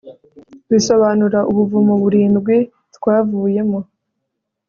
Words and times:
Bisobanura 0.69 1.39
Ubuvumo 1.51 1.93
burindwi 2.01 2.55
twavuyemo 2.95 3.79